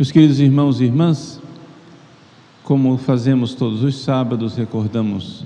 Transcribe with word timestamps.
Meus 0.00 0.10
queridos 0.10 0.40
irmãos 0.40 0.80
e 0.80 0.84
irmãs, 0.84 1.38
como 2.64 2.96
fazemos 2.96 3.54
todos 3.54 3.82
os 3.84 3.96
sábados, 3.96 4.56
recordamos 4.56 5.44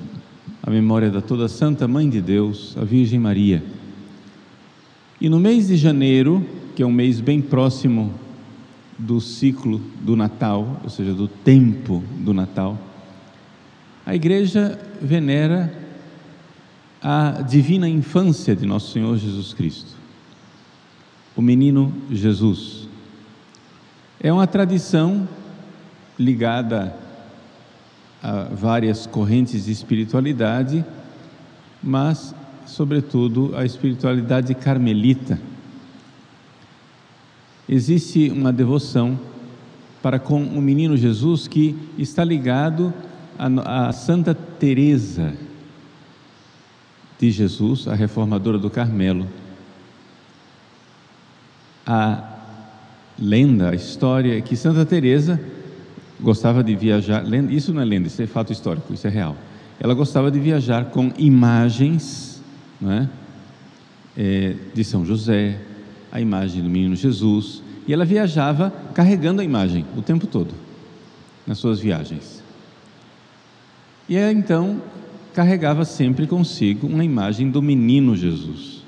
a 0.63 0.71
memória 0.71 1.11
da 1.11 1.21
toda 1.21 1.49
Santa 1.49 1.89
Mãe 1.89 2.09
de 2.09 2.21
Deus, 2.21 2.77
a 2.81 2.85
Virgem 2.85 3.19
Maria. 3.19 3.65
E 5.21 5.29
no 5.29 5.41
mês 5.41 5.67
de 5.67 5.77
janeiro, 5.77 6.47
que 6.77 6.85
é 6.85 6.87
um 6.87 6.93
mês 6.93 7.21
bem 7.21 7.43
próximo 7.43 8.15
do 8.97 9.21
ciclo 9.21 9.81
do 10.01 10.15
Natal, 10.15 10.81
ou 10.85 10.89
seja, 10.89 11.13
do 11.13 11.27
tempo 11.27 12.05
do 12.21 12.33
Natal, 12.33 12.79
a 14.07 14.15
igreja 14.15 14.79
venera 15.03 15.77
a 17.03 17.43
divina 17.43 17.89
infância 17.89 18.55
de 18.55 18.65
nosso 18.65 18.93
Senhor 18.93 19.19
Jesus 19.19 19.53
Cristo, 19.53 19.97
o 21.35 21.43
menino 21.43 21.93
Jesus. 22.09 22.84
É 24.21 24.33
uma 24.33 24.47
tradição 24.47 25.29
ligada 26.19 26.95
a 28.23 28.45
várias 28.45 29.07
correntes 29.07 29.67
de 29.67 29.73
espiritualidade, 29.73 30.85
mas, 31.83 32.35
sobretudo, 32.65 33.55
a 33.55 33.65
espiritualidade 33.65 34.55
carmelita. 34.55 35.39
Existe 37.69 38.31
uma 38.31 38.53
devoção 38.53 39.19
para 40.03 40.19
com 40.19 40.43
o 40.43 40.61
menino 40.61 40.97
Jesus 40.97 41.49
que 41.49 41.77
está 41.99 42.25
ligado 42.25 42.93
a, 43.39 43.89
a 43.89 43.93
Santa 43.93 44.35
Teresa 44.35 45.35
de 47.19 47.31
Jesus, 47.31 47.89
a 47.89 47.95
reformadora 47.95 48.59
do 48.59 48.71
Carmelo. 48.71 49.27
A 51.87 52.34
lenda, 53.19 53.71
a 53.71 53.75
história 53.75 54.39
é 54.39 54.41
que 54.41 54.57
Santa 54.57 54.85
Teresa 54.85 55.41
gostava 56.21 56.63
de 56.63 56.75
viajar, 56.75 57.25
isso 57.51 57.73
não 57.73 57.83
é 57.83 57.85
lenda, 57.85 58.09
isso 58.09 58.23
é 58.23 58.27
fato 58.27 58.53
histórico, 58.53 58.93
isso 58.93 59.07
é 59.07 59.11
real. 59.11 59.37
Ela 59.81 59.95
gostava 59.95 60.31
de 60.31 60.39
viajar 60.39 60.87
com 60.87 61.13
imagens 61.19 62.35
não 62.81 62.93
é? 62.93 63.09
É, 64.17 64.55
de 64.73 64.85
São 64.85 65.05
José, 65.05 65.59
a 66.13 66.21
imagem 66.21 66.63
do 66.63 66.69
menino 66.69 66.95
Jesus, 66.95 67.63
e 67.87 67.93
ela 67.93 68.05
viajava 68.05 68.73
carregando 68.95 69.41
a 69.41 69.45
imagem 69.45 69.85
o 69.97 70.03
tempo 70.03 70.27
todo, 70.27 70.55
nas 71.47 71.59
suas 71.59 71.81
viagens. 71.81 72.43
E 74.09 74.17
ela 74.17 74.33
então 74.33 74.81
carregava 75.33 75.85
sempre 75.85 76.27
consigo 76.27 76.87
uma 76.87 77.05
imagem 77.05 77.51
do 77.51 77.61
menino 77.61 78.15
Jesus. 78.15 78.85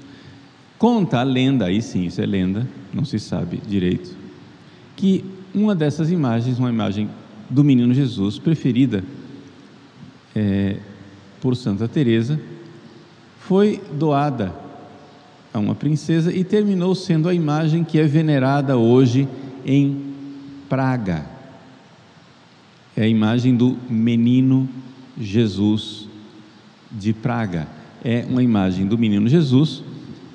Conta 0.78 1.18
a 1.18 1.22
lenda, 1.24 1.66
aí 1.66 1.82
sim, 1.82 2.04
isso 2.04 2.20
é 2.20 2.26
lenda, 2.26 2.66
não 2.92 3.04
se 3.04 3.18
sabe 3.18 3.60
direito, 3.66 4.14
que 4.96 5.24
uma 5.54 5.74
dessas 5.74 6.10
imagens, 6.10 6.58
uma 6.58 6.70
imagem 6.70 7.08
do 7.48 7.62
menino 7.62 7.94
Jesus, 7.94 8.38
preferida 8.38 9.04
é, 10.34 10.76
por 11.40 11.54
Santa 11.54 11.86
Teresa, 11.86 12.40
foi 13.38 13.80
doada 13.92 14.52
a 15.54 15.58
uma 15.58 15.74
princesa 15.74 16.32
e 16.32 16.42
terminou 16.42 16.94
sendo 16.94 17.28
a 17.28 17.34
imagem 17.34 17.84
que 17.84 17.98
é 17.98 18.04
venerada 18.04 18.76
hoje 18.76 19.28
em 19.64 20.04
Praga. 20.68 21.24
É 22.96 23.02
a 23.02 23.08
imagem 23.08 23.56
do 23.56 23.76
menino 23.88 24.68
Jesus 25.18 26.08
de 26.90 27.12
Praga. 27.12 27.68
É 28.04 28.26
uma 28.28 28.42
imagem 28.42 28.86
do 28.86 28.98
menino 28.98 29.28
Jesus 29.28 29.82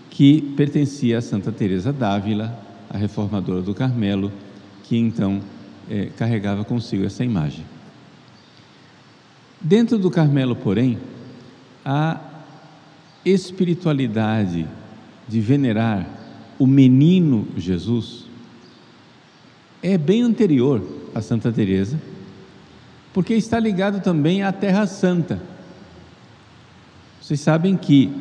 que 0.09 0.41
pertencia 0.55 1.17
a 1.17 1.21
Santa 1.21 1.51
Teresa 1.51 1.91
d'Ávila, 1.91 2.57
a 2.89 2.97
reformadora 2.97 3.61
do 3.61 3.73
Carmelo, 3.73 4.31
que 4.91 4.97
então 4.97 5.39
é, 5.89 6.07
carregava 6.17 6.65
consigo 6.65 7.05
essa 7.05 7.23
imagem. 7.23 7.63
Dentro 9.61 9.97
do 9.97 10.11
Carmelo, 10.11 10.53
porém, 10.53 10.97
a 11.85 12.19
espiritualidade 13.23 14.67
de 15.29 15.39
venerar 15.39 16.05
o 16.59 16.67
menino 16.67 17.47
Jesus 17.55 18.25
é 19.81 19.97
bem 19.97 20.23
anterior 20.23 20.85
a 21.15 21.21
Santa 21.21 21.53
Teresa, 21.53 21.97
porque 23.13 23.33
está 23.33 23.57
ligado 23.61 24.03
também 24.03 24.43
à 24.43 24.51
Terra 24.51 24.85
Santa. 24.85 25.41
Vocês 27.21 27.39
sabem 27.39 27.77
que 27.77 28.11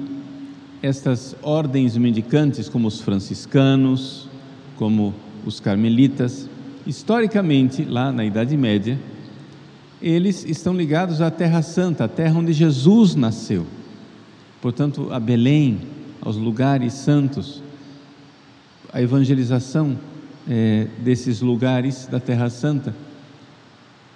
estas 0.80 1.34
ordens 1.42 1.96
mendicantes, 1.96 2.68
como 2.68 2.86
os 2.86 3.00
franciscanos, 3.00 4.28
como 4.76 5.12
os 5.44 5.58
carmelitas, 5.58 6.49
historicamente, 6.86 7.84
lá 7.84 8.10
na 8.10 8.24
Idade 8.24 8.56
Média, 8.56 8.98
eles 10.00 10.44
estão 10.44 10.74
ligados 10.74 11.20
à 11.20 11.30
Terra 11.30 11.62
Santa, 11.62 12.04
a 12.04 12.08
terra 12.08 12.38
onde 12.38 12.52
Jesus 12.52 13.14
nasceu. 13.14 13.66
Portanto, 14.62 15.08
a 15.10 15.20
Belém, 15.20 15.80
aos 16.20 16.36
lugares 16.36 16.92
santos, 16.94 17.62
a 18.92 19.00
evangelização 19.00 19.98
é, 20.48 20.86
desses 20.98 21.40
lugares 21.40 22.06
da 22.06 22.18
Terra 22.18 22.48
Santa. 22.50 22.94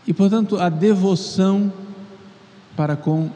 E, 0.06 0.12
portanto, 0.12 0.58
a 0.58 0.68
devoção 0.68 1.72
para 2.76 2.96
com 2.96 3.30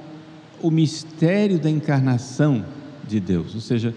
o 0.60 0.70
mistério 0.70 1.58
da 1.58 1.70
encarnação 1.70 2.64
de 3.06 3.20
Deus, 3.20 3.54
ou 3.54 3.60
seja, 3.60 3.94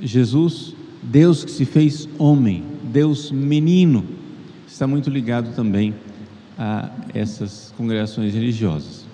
Jesus, 0.00 0.74
Deus 1.02 1.44
que 1.44 1.50
se 1.50 1.64
fez 1.64 2.08
homem, 2.18 2.62
Deus 2.84 3.32
menino, 3.32 4.04
está 4.68 4.86
muito 4.86 5.10
ligado 5.10 5.54
também 5.54 5.94
a 6.58 6.90
essas 7.14 7.72
congregações 7.76 8.34
religiosas. 8.34 9.06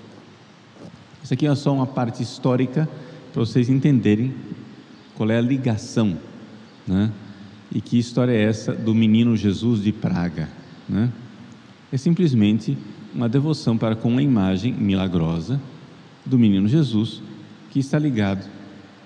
Isso 1.23 1.33
aqui 1.33 1.47
é 1.47 1.55
só 1.55 1.73
uma 1.73 1.87
parte 1.87 2.23
histórica 2.23 2.89
para 3.33 3.41
vocês 3.41 3.69
entenderem 3.71 4.35
qual 5.15 5.31
é 5.31 5.39
a 5.39 5.41
ligação, 5.41 6.19
né? 6.87 7.11
E 7.73 7.81
que 7.81 7.99
história 7.99 8.33
é 8.33 8.43
essa 8.43 8.73
do 8.73 8.95
menino 8.95 9.37
Jesus 9.37 9.83
de 9.83 9.93
Praga, 9.93 10.49
né? 10.89 11.11
É 11.91 11.97
simplesmente 11.97 12.77
uma 13.15 13.29
devoção 13.29 13.79
para 13.79 13.95
com 13.95 14.19
a 14.19 14.23
imagem 14.23 14.73
milagrosa 14.73 15.61
do 16.27 16.39
menino 16.39 16.67
Jesus 16.69 17.23
que 17.71 17.79
está 17.79 17.99
ligado 17.99 18.45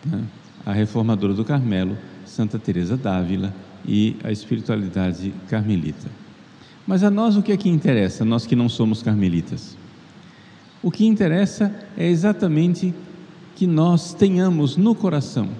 né, 0.05 0.25
à 0.65 0.73
reformadora 0.73 1.35
do 1.35 1.45
Carmelo, 1.45 1.97
Santa 2.25 2.59
Teresa 2.59 2.97
d'Ávila 2.97 3.55
e 3.87 4.17
à 4.25 4.33
espiritualidade 4.33 5.33
carmelita. 5.49 6.09
Mas 6.89 7.05
a 7.05 7.11
nós 7.11 7.37
o 7.37 7.43
que 7.43 7.53
é 7.53 7.57
que 7.59 7.69
interessa, 7.69 8.25
nós 8.25 8.47
que 8.47 8.57
não 8.57 8.67
somos 8.67 9.03
carmelitas? 9.03 9.77
O 10.83 10.91
que 10.91 11.07
interessa 11.07 11.71
é 11.99 12.09
exatamente 12.09 12.95
que 13.55 13.67
nós 13.67 14.15
tenhamos 14.15 14.79
no 14.79 14.95
coração 14.95 15.51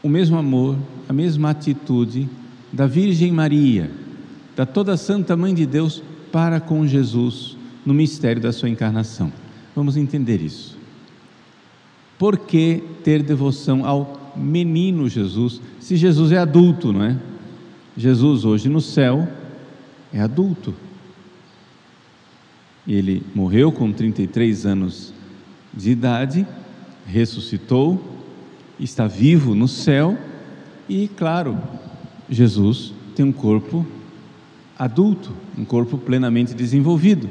o 0.00 0.08
mesmo 0.08 0.36
amor, 0.36 0.76
a 1.08 1.12
mesma 1.12 1.50
atitude 1.50 2.28
da 2.72 2.86
Virgem 2.86 3.32
Maria, 3.32 3.90
da 4.54 4.64
toda 4.64 4.96
Santa 4.96 5.36
Mãe 5.36 5.52
de 5.52 5.66
Deus 5.66 6.02
para 6.30 6.60
com 6.60 6.86
Jesus 6.86 7.56
no 7.84 7.92
mistério 7.92 8.40
da 8.40 8.52
sua 8.52 8.68
encarnação. 8.68 9.32
Vamos 9.74 9.96
entender 9.96 10.40
isso. 10.40 10.78
Por 12.16 12.38
que 12.38 12.82
ter 13.02 13.24
devoção 13.24 13.84
ao 13.84 14.32
menino 14.36 15.08
Jesus, 15.08 15.60
se 15.80 15.96
Jesus 15.96 16.30
é 16.30 16.38
adulto, 16.38 16.92
não 16.92 17.02
é? 17.02 17.16
Jesus, 17.96 18.44
hoje 18.44 18.68
no 18.68 18.80
céu, 18.80 19.28
é 20.12 20.20
adulto. 20.20 20.74
Ele 22.86 23.22
morreu 23.34 23.70
com 23.70 23.92
33 23.92 24.66
anos 24.66 25.12
de 25.72 25.90
idade, 25.90 26.46
ressuscitou, 27.06 28.02
está 28.78 29.06
vivo 29.06 29.54
no 29.54 29.68
céu 29.68 30.18
e, 30.88 31.08
claro, 31.08 31.58
Jesus 32.28 32.92
tem 33.14 33.24
um 33.24 33.32
corpo 33.32 33.86
adulto, 34.78 35.32
um 35.56 35.64
corpo 35.64 35.98
plenamente 35.98 36.54
desenvolvido. 36.54 37.28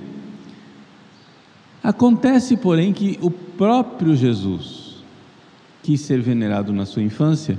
Acontece, 1.83 2.55
porém, 2.55 2.93
que 2.93 3.17
o 3.21 3.31
próprio 3.31 4.15
Jesus 4.15 5.03
quis 5.81 6.01
ser 6.01 6.21
venerado 6.21 6.71
na 6.71 6.85
sua 6.85 7.01
infância 7.01 7.57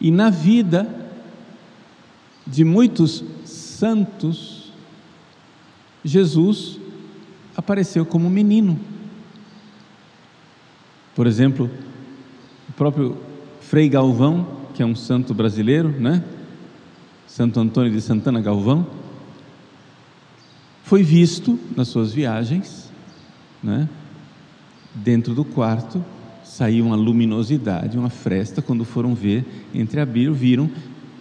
e 0.00 0.10
na 0.10 0.28
vida 0.28 1.01
de 2.46 2.64
muitos 2.64 3.24
santos, 3.44 4.72
Jesus 6.04 6.78
apareceu 7.56 8.04
como 8.04 8.28
menino. 8.28 8.78
Por 11.14 11.26
exemplo, 11.26 11.70
o 12.68 12.72
próprio 12.72 13.16
Frei 13.60 13.88
Galvão, 13.88 14.46
que 14.74 14.82
é 14.82 14.86
um 14.86 14.94
santo 14.94 15.34
brasileiro, 15.34 15.88
né? 15.88 16.24
Santo 17.26 17.60
Antônio 17.60 17.92
de 17.92 18.00
Santana 18.00 18.40
Galvão, 18.40 18.86
foi 20.84 21.02
visto 21.02 21.58
nas 21.76 21.88
suas 21.88 22.12
viagens, 22.12 22.90
né? 23.62 23.88
Dentro 24.94 25.34
do 25.34 25.44
quarto 25.44 26.04
saiu 26.44 26.84
uma 26.86 26.96
luminosidade, 26.96 27.96
uma 27.96 28.10
fresta. 28.10 28.60
Quando 28.60 28.84
foram 28.84 29.14
ver, 29.14 29.44
entre 29.72 30.00
abriram, 30.00 30.34
viram 30.34 30.70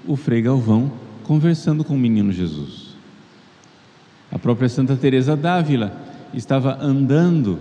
o 0.05 0.15
Frei 0.15 0.41
Galvão 0.41 0.91
conversando 1.23 1.83
com 1.83 1.93
o 1.93 1.99
menino 1.99 2.31
Jesus. 2.31 2.95
A 4.31 4.39
própria 4.39 4.69
Santa 4.69 4.95
Teresa 4.95 5.35
d'Ávila 5.35 5.95
estava 6.33 6.77
andando 6.81 7.59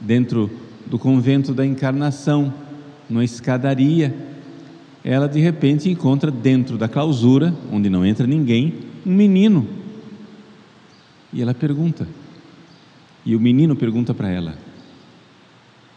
dentro 0.00 0.50
do 0.86 0.98
convento 0.98 1.52
da 1.52 1.64
Encarnação, 1.64 2.52
numa 3.08 3.24
escadaria. 3.24 4.14
Ela 5.04 5.28
de 5.28 5.40
repente 5.40 5.90
encontra 5.90 6.30
dentro 6.30 6.78
da 6.78 6.88
clausura, 6.88 7.54
onde 7.70 7.90
não 7.90 8.04
entra 8.04 8.26
ninguém, 8.26 8.74
um 9.04 9.12
menino. 9.12 9.66
E 11.32 11.42
ela 11.42 11.54
pergunta. 11.54 12.06
E 13.24 13.36
o 13.36 13.40
menino 13.40 13.76
pergunta 13.76 14.14
para 14.14 14.28
ela: 14.28 14.56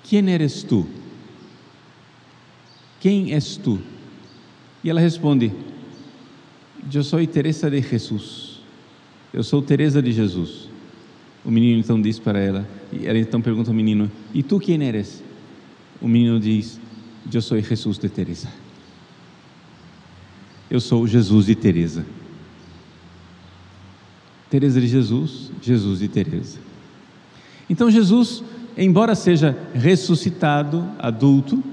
Quem 0.03 0.29
eres 0.29 0.63
tu? 0.63 0.85
Quem 2.99 3.33
és 3.33 3.57
tu? 3.57 3.79
E 4.83 4.89
ela 4.89 4.99
responde: 4.99 5.51
Eu 6.93 7.03
sou 7.03 7.25
Teresa 7.25 7.69
de 7.69 7.81
Jesus. 7.81 8.61
Eu 9.33 9.43
sou 9.43 9.61
Teresa 9.61 10.01
de 10.01 10.11
Jesus. 10.11 10.69
O 11.43 11.51
menino 11.51 11.79
então 11.79 12.01
diz 12.01 12.17
para 12.19 12.39
ela, 12.39 12.67
e 12.91 13.05
ela 13.05 13.17
então 13.17 13.41
pergunta 13.41 13.69
ao 13.69 13.75
menino: 13.75 14.09
E 14.33 14.41
tu 14.41 14.59
quem 14.59 14.81
eres? 14.83 15.23
O 16.01 16.07
menino 16.07 16.39
diz: 16.39 16.79
Eu 17.31 17.41
sou 17.41 17.59
Jesus 17.59 17.97
de 17.97 18.09
Teresa. 18.09 18.47
Eu 20.69 20.79
sou 20.79 21.05
Jesus 21.05 21.45
de 21.45 21.55
Teresa. 21.55 22.05
Teresa 24.49 24.79
de 24.79 24.87
Jesus, 24.87 25.51
Jesus 25.61 25.99
de 25.99 26.07
Teresa. 26.07 26.59
Então 27.69 27.89
Jesus, 27.89 28.43
embora 28.77 29.15
seja 29.15 29.57
ressuscitado, 29.73 30.87
adulto, 30.99 31.63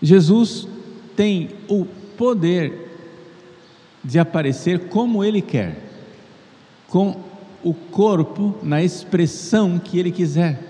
Jesus 0.00 0.68
tem 1.16 1.50
o 1.68 1.84
poder 2.16 2.87
de 4.02 4.18
aparecer 4.18 4.88
como 4.88 5.24
ele 5.24 5.42
quer, 5.42 5.76
com 6.86 7.16
o 7.62 7.74
corpo 7.74 8.54
na 8.62 8.82
expressão 8.82 9.78
que 9.78 9.98
ele 9.98 10.10
quiser. 10.10 10.68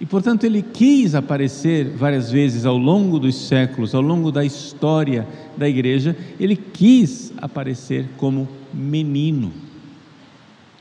E 0.00 0.06
portanto 0.06 0.42
ele 0.44 0.62
quis 0.62 1.14
aparecer 1.14 1.90
várias 1.90 2.30
vezes 2.30 2.66
ao 2.66 2.76
longo 2.76 3.20
dos 3.20 3.36
séculos, 3.46 3.94
ao 3.94 4.02
longo 4.02 4.32
da 4.32 4.44
história 4.44 5.26
da 5.56 5.68
igreja, 5.68 6.16
ele 6.40 6.56
quis 6.56 7.32
aparecer 7.36 8.08
como 8.16 8.48
menino, 8.74 9.52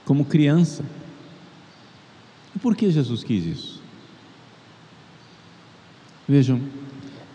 como 0.06 0.26
criança. 0.26 0.84
E 2.56 2.60
por 2.60 2.76
que 2.76 2.90
Jesus 2.90 3.24
quis 3.24 3.46
isso? 3.46 3.82
Vejam, 6.28 6.60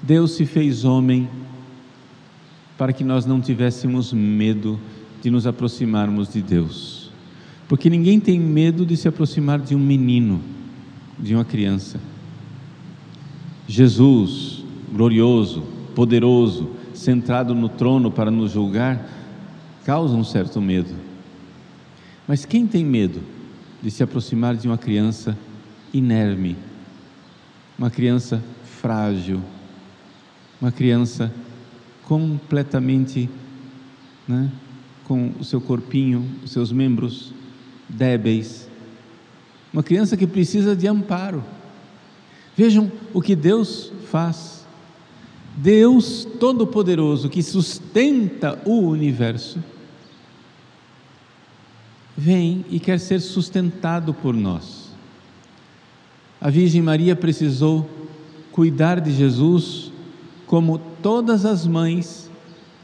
Deus 0.03 0.33
se 0.33 0.45
fez 0.45 0.85
homem 0.85 1.29
para 2.77 2.93
que 2.93 3.05
nós 3.05 3.25
não 3.25 3.41
tivéssemos 3.41 4.13
medo 4.13 4.79
de 5.23 5.31
nos 5.31 5.47
aproximarmos 5.47 6.33
de 6.33 6.43
Deus. 6.43 7.11
Porque 7.69 7.91
ninguém 7.91 8.21
tem 8.21 8.39
medo 8.39 8.87
de 8.87 8.97
se 8.97 9.09
aproximar 9.09 9.59
de 9.59 9.75
um 9.75 9.79
menino, 9.79 10.41
de 11.19 11.35
uma 11.35 11.45
criança. 11.45 11.99
Jesus, 13.67 14.63
glorioso, 14.93 15.63
poderoso, 15.95 16.71
sentado 16.95 17.55
no 17.55 17.69
trono 17.69 18.11
para 18.11 18.31
nos 18.31 18.53
julgar, 18.53 19.09
causa 19.85 20.15
um 20.15 20.25
certo 20.25 20.61
medo. 20.61 20.95
Mas 22.29 22.45
quem 22.45 22.67
tem 22.67 22.85
medo 22.85 23.21
de 23.83 23.91
se 23.91 24.03
aproximar 24.03 24.57
de 24.57 24.67
uma 24.67 24.79
criança 24.79 25.37
inerme, 25.93 26.57
uma 27.79 27.91
criança 27.91 28.43
frágil, 28.81 29.41
uma 30.61 30.71
criança 30.71 31.33
completamente 32.07 33.29
né, 34.27 34.51
com 35.05 35.33
o 35.39 35.45
seu 35.45 35.61
corpinho, 35.61 36.25
os 36.43 36.53
seus 36.53 36.73
membros 36.73 37.35
débeis. 37.89 38.69
Uma 39.73 39.83
criança 39.83 40.17
que 40.17 40.27
precisa 40.27 40.75
de 40.75 40.87
amparo. 40.87 41.45
Vejam 42.57 42.91
o 43.13 43.21
que 43.21 43.37
Deus 43.37 43.93
faz. 44.11 44.65
Deus 45.57 46.27
Todo-Poderoso, 46.39 47.29
que 47.29 47.43
sustenta 47.43 48.61
o 48.65 48.81
universo, 48.81 49.59
vem 52.17 52.65
e 52.71 52.79
quer 52.79 53.01
ser 53.01 53.21
sustentado 53.21 54.15
por 54.15 54.35
nós. 54.35 54.91
A 56.41 56.51
Virgem 56.51 56.83
Maria 56.83 57.17
precisou 57.17 57.89
cuidar 58.53 59.01
de 59.01 59.13
Jesus 59.13 59.91
como 60.47 60.79
todas 60.79 61.45
as 61.45 61.67
mães 61.67 62.31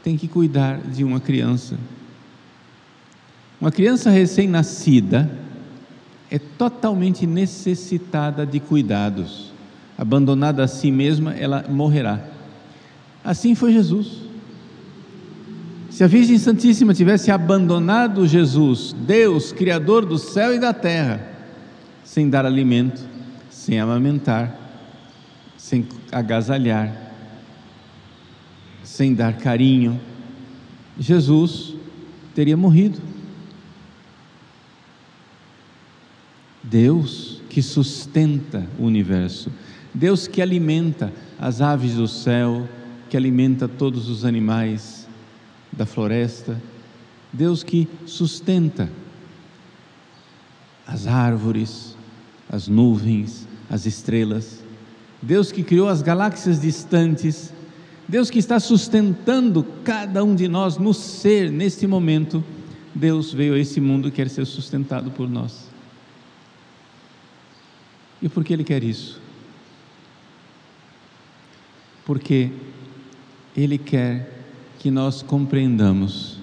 têm 0.03 0.17
que 0.17 0.27
cuidar 0.27 0.79
de 0.81 1.03
uma 1.03 1.19
criança. 1.19 1.77
Uma 3.59 3.71
criança 3.71 4.09
recém-nascida 4.09 5.31
é 6.29 6.37
totalmente 6.37 7.25
necessitada 7.25 8.45
de 8.45 8.59
cuidados. 8.59 9.53
Abandonada 9.97 10.63
a 10.63 10.67
si 10.67 10.91
mesma, 10.91 11.33
ela 11.33 11.63
morrerá. 11.69 12.19
Assim 13.23 13.55
foi 13.55 13.71
Jesus. 13.71 14.23
Se 15.89 16.03
a 16.03 16.07
Virgem 16.07 16.37
Santíssima 16.39 16.93
tivesse 16.93 17.29
abandonado 17.29 18.27
Jesus, 18.27 18.93
Deus, 19.05 19.51
Criador 19.51 20.05
do 20.05 20.17
céu 20.17 20.53
e 20.53 20.59
da 20.59 20.73
terra, 20.73 21.21
sem 22.03 22.29
dar 22.29 22.45
alimento, 22.45 23.01
sem 23.49 23.79
amamentar, 23.79 24.53
sem 25.55 25.87
agasalhar, 26.11 27.02
sem 28.93 29.15
dar 29.15 29.39
carinho, 29.39 29.99
Jesus 30.99 31.73
teria 32.35 32.55
morrido. 32.55 33.01
Deus 36.61 37.41
que 37.49 37.59
sustenta 37.63 38.67
o 38.77 38.83
universo, 38.83 39.51
Deus 39.91 40.27
que 40.27 40.43
alimenta 40.43 41.11
as 41.39 41.59
aves 41.59 41.95
do 41.95 42.07
céu, 42.07 42.69
que 43.09 43.17
alimenta 43.17 43.67
todos 43.67 44.07
os 44.07 44.23
animais 44.23 45.07
da 45.71 45.87
floresta, 45.87 46.61
Deus 47.33 47.63
que 47.63 47.87
sustenta 48.05 48.87
as 50.85 51.07
árvores, 51.07 51.97
as 52.47 52.67
nuvens, 52.67 53.47
as 53.71 53.87
estrelas, 53.87 54.63
Deus 55.19 55.51
que 55.51 55.63
criou 55.63 55.89
as 55.89 56.03
galáxias 56.03 56.61
distantes, 56.61 57.52
Deus 58.07 58.29
que 58.29 58.39
está 58.39 58.59
sustentando 58.59 59.63
cada 59.83 60.23
um 60.23 60.35
de 60.35 60.47
nós 60.47 60.77
no 60.77 60.93
ser, 60.93 61.51
neste 61.51 61.87
momento, 61.87 62.43
Deus 62.93 63.33
veio 63.33 63.53
a 63.53 63.59
esse 63.59 63.79
mundo 63.79 64.07
e 64.07 64.11
quer 64.11 64.29
ser 64.29 64.45
sustentado 64.45 65.09
por 65.11 65.29
nós. 65.29 65.69
E 68.21 68.29
por 68.29 68.43
que 68.43 68.53
Ele 68.53 68.63
quer 68.63 68.83
isso? 68.83 69.19
Porque 72.05 72.51
Ele 73.55 73.77
quer 73.77 74.43
que 74.79 74.91
nós 74.91 75.21
compreendamos 75.21 76.37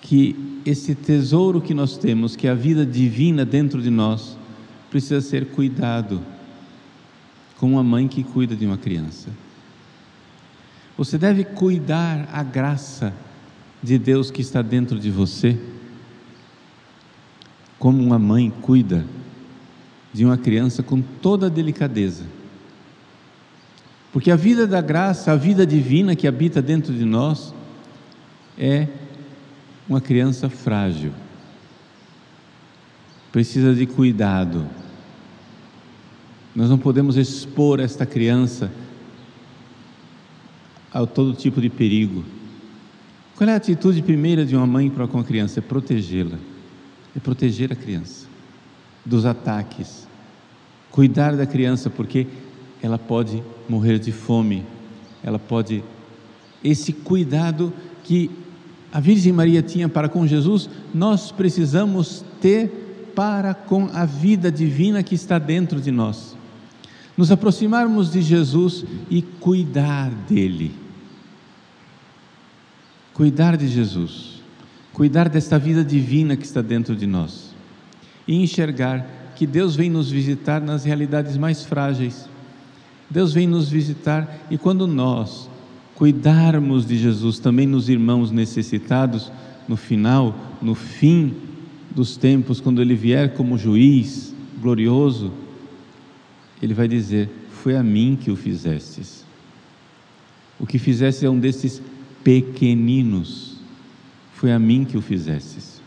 que 0.00 0.36
esse 0.64 0.94
tesouro 0.94 1.60
que 1.60 1.74
nós 1.74 1.96
temos, 1.96 2.36
que 2.36 2.46
é 2.46 2.50
a 2.50 2.54
vida 2.54 2.86
divina 2.86 3.44
dentro 3.44 3.82
de 3.82 3.90
nós, 3.90 4.38
precisa 4.90 5.20
ser 5.20 5.46
cuidado, 5.46 6.22
como 7.56 7.74
uma 7.74 7.82
mãe 7.82 8.06
que 8.06 8.22
cuida 8.22 8.54
de 8.54 8.64
uma 8.64 8.76
criança. 8.76 9.30
Você 10.96 11.18
deve 11.18 11.44
cuidar 11.44 12.28
a 12.32 12.42
graça 12.42 13.12
de 13.82 13.98
Deus 13.98 14.30
que 14.30 14.40
está 14.40 14.62
dentro 14.62 14.98
de 14.98 15.10
você, 15.10 15.58
como 17.78 18.02
uma 18.02 18.18
mãe 18.18 18.50
cuida 18.62 19.04
de 20.12 20.24
uma 20.24 20.38
criança 20.38 20.82
com 20.82 21.02
toda 21.02 21.46
a 21.46 21.50
delicadeza. 21.50 22.24
Porque 24.10 24.30
a 24.30 24.36
vida 24.36 24.66
da 24.66 24.80
graça, 24.80 25.30
a 25.32 25.36
vida 25.36 25.66
divina 25.66 26.16
que 26.16 26.26
habita 26.26 26.62
dentro 26.62 26.94
de 26.94 27.04
nós, 27.04 27.52
é 28.56 28.88
uma 29.86 30.00
criança 30.00 30.48
frágil, 30.48 31.12
precisa 33.30 33.74
de 33.74 33.84
cuidado. 33.84 34.66
Nós 36.54 36.70
não 36.70 36.78
podemos 36.78 37.18
expor 37.18 37.78
esta 37.78 38.06
criança 38.06 38.72
a 41.02 41.06
todo 41.06 41.34
tipo 41.34 41.60
de 41.60 41.68
perigo. 41.68 42.24
Qual 43.36 43.48
é 43.50 43.52
a 43.52 43.56
atitude 43.56 44.00
primeira 44.00 44.46
de 44.46 44.56
uma 44.56 44.66
mãe 44.66 44.88
para 44.88 45.06
com 45.06 45.18
a 45.18 45.24
criança? 45.24 45.58
É 45.58 45.62
protegê-la, 45.62 46.38
é 47.14 47.20
proteger 47.20 47.70
a 47.70 47.76
criança 47.76 48.26
dos 49.04 49.26
ataques, 49.26 50.08
cuidar 50.90 51.36
da 51.36 51.44
criança, 51.44 51.90
porque 51.90 52.26
ela 52.82 52.98
pode 52.98 53.42
morrer 53.68 53.98
de 53.98 54.10
fome, 54.10 54.64
ela 55.22 55.38
pode. 55.38 55.84
Esse 56.64 56.94
cuidado 56.94 57.74
que 58.02 58.30
a 58.90 58.98
Virgem 58.98 59.34
Maria 59.34 59.60
tinha 59.60 59.90
para 59.90 60.08
com 60.08 60.26
Jesus, 60.26 60.70
nós 60.94 61.30
precisamos 61.30 62.24
ter 62.40 63.12
para 63.14 63.52
com 63.52 63.90
a 63.92 64.06
vida 64.06 64.50
divina 64.50 65.02
que 65.02 65.14
está 65.14 65.38
dentro 65.38 65.78
de 65.78 65.90
nós. 65.90 66.34
Nos 67.18 67.30
aproximarmos 67.30 68.10
de 68.10 68.22
Jesus 68.22 68.84
e 69.10 69.20
cuidar 69.20 70.10
dele 70.10 70.85
cuidar 73.16 73.56
de 73.56 73.66
Jesus, 73.66 74.42
cuidar 74.92 75.30
desta 75.30 75.58
vida 75.58 75.82
divina 75.82 76.36
que 76.36 76.44
está 76.44 76.60
dentro 76.60 76.94
de 76.94 77.06
nós 77.06 77.54
e 78.28 78.42
enxergar 78.42 79.32
que 79.34 79.46
Deus 79.46 79.74
vem 79.74 79.88
nos 79.88 80.10
visitar 80.10 80.60
nas 80.60 80.84
realidades 80.84 81.38
mais 81.38 81.64
frágeis. 81.64 82.28
Deus 83.08 83.32
vem 83.32 83.46
nos 83.46 83.70
visitar 83.70 84.46
e 84.50 84.58
quando 84.58 84.86
nós 84.86 85.48
cuidarmos 85.94 86.84
de 86.84 86.98
Jesus 86.98 87.38
também 87.38 87.66
nos 87.66 87.88
irmãos 87.88 88.30
necessitados, 88.30 89.32
no 89.66 89.78
final, 89.78 90.36
no 90.60 90.74
fim 90.74 91.34
dos 91.90 92.18
tempos, 92.18 92.60
quando 92.60 92.82
ele 92.82 92.94
vier 92.94 93.32
como 93.32 93.56
juiz 93.56 94.34
glorioso, 94.60 95.32
ele 96.60 96.74
vai 96.74 96.86
dizer: 96.86 97.30
Foi 97.62 97.76
a 97.76 97.82
mim 97.82 98.18
que 98.20 98.30
o 98.30 98.36
fizestes. 98.36 99.24
O 100.60 100.66
que 100.66 100.78
fizeste 100.78 101.24
é 101.24 101.30
um 101.30 101.38
desses 101.38 101.80
pequeninos. 102.26 103.54
Foi 104.34 104.50
a 104.50 104.58
mim 104.58 104.84
que 104.84 104.96
o 104.96 105.00
fizestes. 105.00 105.80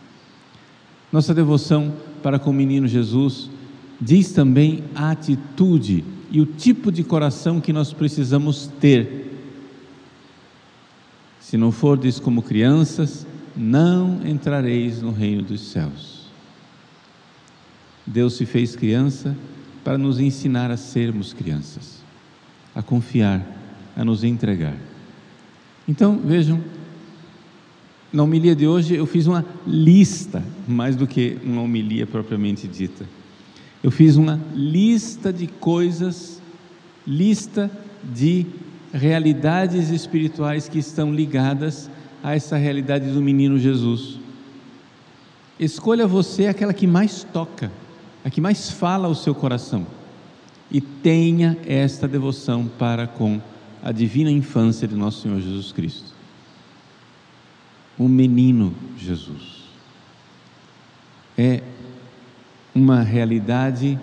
Nossa 1.11 1.33
devoção 1.33 1.93
para 2.23 2.39
com 2.39 2.51
o 2.51 2.53
menino 2.53 2.87
Jesus 2.87 3.49
diz 3.99 4.31
também 4.31 4.85
a 4.95 5.11
atitude 5.11 6.01
e 6.31 6.39
o 6.39 6.45
tipo 6.45 6.93
de 6.93 7.03
coração 7.03 7.59
que 7.59 7.73
nós 7.73 7.91
precisamos 7.91 8.67
ter. 8.79 9.37
Se 11.41 11.57
não 11.57 11.73
fordes 11.73 12.21
como 12.21 12.41
crianças, 12.41 13.27
não 13.53 14.25
entrareis 14.25 15.01
no 15.01 15.11
reino 15.11 15.41
dos 15.41 15.59
céus. 15.59 16.29
Deus 18.07 18.37
se 18.37 18.45
fez 18.45 18.77
criança 18.77 19.35
para 19.83 19.97
nos 19.97 20.21
ensinar 20.21 20.71
a 20.71 20.77
sermos 20.77 21.33
crianças, 21.33 22.01
a 22.73 22.81
confiar, 22.81 23.45
a 23.93 24.05
nos 24.05 24.23
entregar. 24.23 24.88
Então, 25.89 26.19
vejam, 26.23 26.61
na 28.13 28.21
homilia 28.21 28.55
de 28.55 28.67
hoje 28.67 28.93
eu 28.93 29.07
fiz 29.07 29.25
uma 29.25 29.43
lista, 29.65 30.43
mais 30.67 30.95
do 30.95 31.07
que 31.07 31.39
uma 31.43 31.63
homilia 31.63 32.05
propriamente 32.05 32.67
dita. 32.67 33.07
Eu 33.81 33.89
fiz 33.89 34.15
uma 34.15 34.39
lista 34.53 35.33
de 35.33 35.47
coisas, 35.47 36.39
lista 37.07 37.71
de 38.03 38.45
realidades 38.93 39.89
espirituais 39.89 40.69
que 40.69 40.77
estão 40.77 41.11
ligadas 41.11 41.89
a 42.21 42.35
essa 42.35 42.55
realidade 42.55 43.09
do 43.09 43.19
menino 43.19 43.57
Jesus. 43.57 44.19
Escolha 45.59 46.05
você 46.05 46.45
aquela 46.45 46.71
que 46.71 46.85
mais 46.85 47.23
toca, 47.23 47.71
a 48.23 48.29
que 48.29 48.39
mais 48.39 48.69
fala 48.69 49.07
ao 49.07 49.15
seu 49.15 49.33
coração. 49.33 49.87
E 50.69 50.79
tenha 50.79 51.57
esta 51.65 52.07
devoção 52.07 52.69
para 52.77 53.07
com 53.07 53.41
a 53.83 53.91
divina 53.91 54.29
infância 54.29 54.87
de 54.87 54.95
nosso 54.95 55.21
Senhor 55.21 55.39
Jesus 55.39 55.71
Cristo. 55.71 56.13
O 57.97 58.07
menino 58.07 58.73
Jesus. 58.97 59.59
É 61.37 61.61
uma 62.73 63.01
realidade 63.01 63.97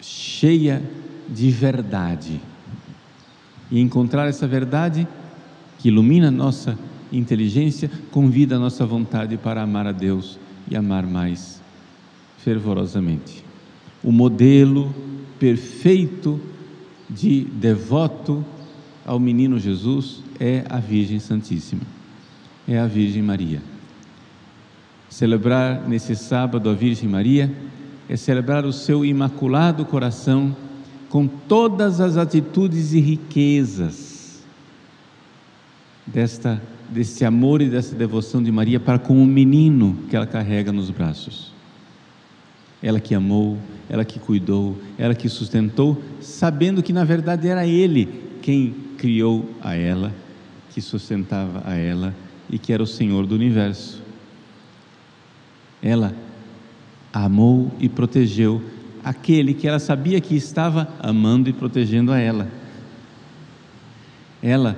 cheia 0.00 0.82
de 1.28 1.50
verdade. 1.50 2.40
E 3.70 3.80
encontrar 3.80 4.28
essa 4.28 4.46
verdade 4.46 5.06
que 5.78 5.88
ilumina 5.88 6.28
a 6.28 6.32
nossa 6.32 6.78
inteligência, 7.12 7.90
convida 8.10 8.56
a 8.56 8.58
nossa 8.58 8.84
vontade 8.84 9.36
para 9.36 9.62
amar 9.62 9.86
a 9.86 9.92
Deus 9.92 10.38
e 10.70 10.76
amar 10.76 11.06
mais 11.06 11.60
fervorosamente. 12.38 13.44
O 14.02 14.12
modelo 14.12 14.94
perfeito 15.38 16.40
de 17.08 17.44
devoto 17.44 18.44
ao 19.04 19.18
menino 19.18 19.58
Jesus 19.58 20.22
é 20.38 20.64
a 20.68 20.78
Virgem 20.78 21.18
Santíssima, 21.18 21.82
é 22.66 22.78
a 22.78 22.86
Virgem 22.86 23.22
Maria. 23.22 23.62
Celebrar 25.08 25.88
nesse 25.88 26.14
sábado 26.14 26.68
a 26.68 26.74
Virgem 26.74 27.08
Maria 27.08 27.50
é 28.08 28.16
celebrar 28.16 28.64
o 28.64 28.72
seu 28.72 29.04
imaculado 29.04 29.84
coração 29.84 30.54
com 31.08 31.26
todas 31.26 32.00
as 32.00 32.16
atitudes 32.16 32.92
e 32.92 33.00
riquezas 33.00 34.42
desta 36.06 36.60
desse 36.88 37.24
amor 37.24 37.60
e 37.60 37.68
dessa 37.68 37.94
devoção 37.94 38.42
de 38.42 38.50
Maria 38.50 38.80
para 38.80 38.98
com 38.98 39.22
o 39.22 39.26
menino 39.26 39.96
que 40.08 40.16
ela 40.16 40.26
carrega 40.26 40.72
nos 40.72 40.90
braços. 40.90 41.52
Ela 42.82 43.00
que 43.00 43.14
amou, 43.14 43.58
ela 43.88 44.04
que 44.04 44.18
cuidou, 44.18 44.78
ela 44.96 45.14
que 45.14 45.28
sustentou, 45.28 46.00
sabendo 46.20 46.82
que 46.82 46.92
na 46.92 47.04
verdade 47.04 47.48
era 47.48 47.66
ele 47.66 48.08
quem 48.40 48.74
criou 48.96 49.48
a 49.60 49.74
ela, 49.74 50.12
que 50.70 50.80
sustentava 50.80 51.62
a 51.64 51.74
ela 51.74 52.14
e 52.48 52.58
que 52.58 52.72
era 52.72 52.82
o 52.82 52.86
Senhor 52.86 53.26
do 53.26 53.34
universo. 53.34 54.02
Ela 55.82 56.14
amou 57.12 57.72
e 57.80 57.88
protegeu 57.88 58.62
aquele 59.02 59.54
que 59.54 59.66
ela 59.66 59.78
sabia 59.78 60.20
que 60.20 60.36
estava 60.36 60.88
amando 61.00 61.48
e 61.48 61.52
protegendo 61.52 62.12
a 62.12 62.18
ela. 62.18 62.48
Ela 64.42 64.76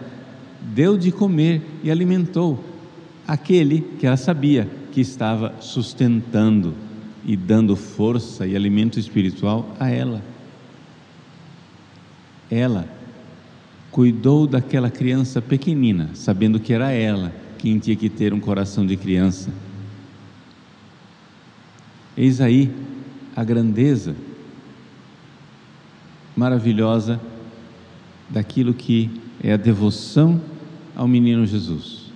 deu 0.60 0.96
de 0.96 1.10
comer 1.10 1.62
e 1.82 1.90
alimentou 1.90 2.64
aquele 3.26 3.80
que 3.98 4.06
ela 4.06 4.16
sabia 4.16 4.68
que 4.92 5.00
estava 5.00 5.54
sustentando 5.60 6.74
e 7.30 7.36
dando 7.36 7.76
força 7.76 8.44
e 8.44 8.56
alimento 8.56 8.98
espiritual 8.98 9.72
a 9.78 9.88
ela. 9.88 10.20
Ela 12.50 12.88
cuidou 13.88 14.48
daquela 14.48 14.90
criança 14.90 15.40
pequenina, 15.40 16.10
sabendo 16.12 16.58
que 16.58 16.72
era 16.72 16.90
ela 16.90 17.32
quem 17.56 17.78
tinha 17.78 17.94
que 17.94 18.08
ter 18.08 18.34
um 18.34 18.40
coração 18.40 18.84
de 18.84 18.96
criança. 18.96 19.48
Eis 22.16 22.40
aí 22.40 22.68
a 23.36 23.44
grandeza 23.44 24.16
maravilhosa 26.34 27.20
daquilo 28.28 28.74
que 28.74 29.08
é 29.40 29.52
a 29.52 29.56
devoção 29.56 30.40
ao 30.96 31.06
menino 31.06 31.46
Jesus. 31.46 32.10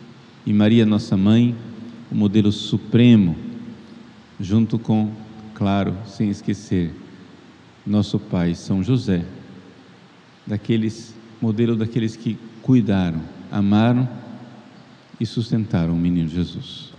E 0.44 0.52
Maria, 0.52 0.84
nossa 0.84 1.16
mãe, 1.16 1.54
o 2.10 2.16
modelo 2.16 2.50
supremo, 2.50 3.43
junto 4.38 4.78
com, 4.78 5.52
claro, 5.54 6.06
sem 6.06 6.30
esquecer, 6.30 6.94
nosso 7.86 8.18
pai 8.18 8.54
São 8.54 8.82
José, 8.82 9.24
daqueles 10.46 11.18
modelo 11.40 11.76
daqueles 11.76 12.16
que 12.16 12.36
cuidaram, 12.62 13.22
amaram 13.50 14.08
e 15.20 15.26
sustentaram 15.26 15.92
o 15.92 15.98
menino 15.98 16.28
Jesus. 16.28 16.94